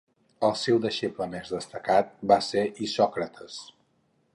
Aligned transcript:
El 0.47 0.55
seu 0.61 0.79
deixeble 0.85 1.27
més 1.35 1.53
destacat 1.57 2.11
va 2.33 2.41
ser 2.49 2.67
Isòcrates. 2.87 3.65